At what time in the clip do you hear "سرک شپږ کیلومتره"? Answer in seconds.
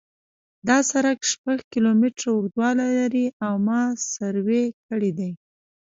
0.91-2.27